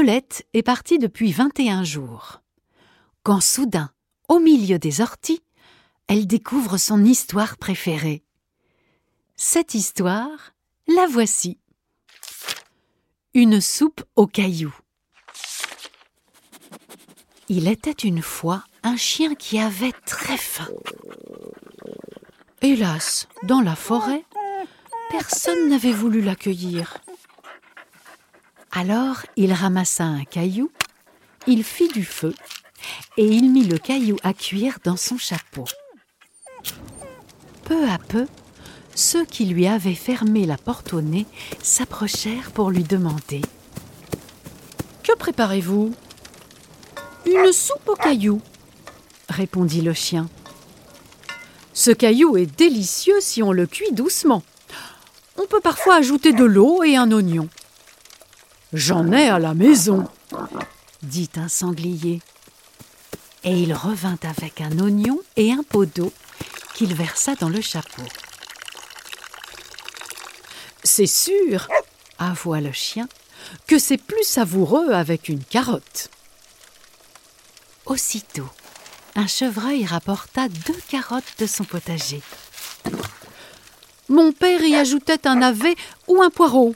[0.00, 2.40] Belette est partie depuis 21 jours.
[3.22, 3.90] Quand soudain,
[4.28, 5.42] au milieu des orties,
[6.06, 8.22] elle découvre son histoire préférée.
[9.36, 10.54] Cette histoire,
[10.88, 11.58] la voici.
[13.34, 14.74] Une soupe aux cailloux.
[17.50, 20.68] Il était une fois un chien qui avait très faim.
[22.62, 24.24] Hélas, dans la forêt,
[25.10, 26.96] personne n'avait voulu l'accueillir.
[28.72, 30.70] Alors il ramassa un caillou,
[31.46, 32.34] il fit du feu
[33.16, 35.64] et il mit le caillou à cuire dans son chapeau.
[37.64, 38.26] Peu à peu,
[38.94, 41.26] ceux qui lui avaient fermé la porte au nez
[41.62, 43.40] s'approchèrent pour lui demander
[45.02, 45.92] Que préparez-vous?
[47.26, 48.40] Une soupe au caillou,
[49.28, 50.28] répondit le chien.
[51.72, 54.42] Ce caillou est délicieux si on le cuit doucement.
[55.36, 57.48] On peut parfois ajouter de l'eau et un oignon.
[58.72, 60.06] J'en ai à la maison,
[61.02, 62.20] dit un sanglier.
[63.42, 66.12] Et il revint avec un oignon et un pot d'eau
[66.74, 68.02] qu'il versa dans le chapeau.
[70.84, 71.66] C'est sûr,
[72.18, 73.08] avoua le chien,
[73.66, 76.10] que c'est plus savoureux avec une carotte.
[77.86, 78.48] Aussitôt,
[79.16, 82.22] un chevreuil rapporta deux carottes de son potager.
[84.08, 85.74] Mon père y ajoutait un navet
[86.06, 86.74] ou un poireau,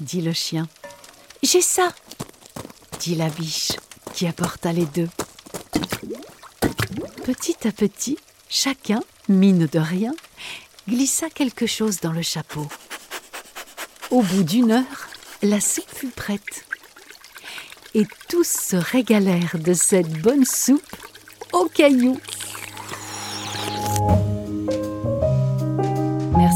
[0.00, 0.68] dit le chien.
[1.44, 1.92] J'ai ça,
[3.00, 3.72] dit la biche,
[4.14, 5.08] qui apporta les deux.
[7.24, 8.16] Petit à petit,
[8.48, 10.14] chacun, mine de rien,
[10.88, 12.68] glissa quelque chose dans le chapeau.
[14.10, 15.08] Au bout d'une heure,
[15.42, 16.64] la soupe fut prête.
[17.94, 20.96] Et tous se régalèrent de cette bonne soupe
[21.52, 22.20] aux cailloux.